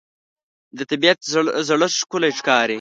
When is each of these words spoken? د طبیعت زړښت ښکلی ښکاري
د 0.77 0.79
طبیعت 0.91 1.19
زړښت 1.67 1.95
ښکلی 2.01 2.31
ښکاري 2.39 2.69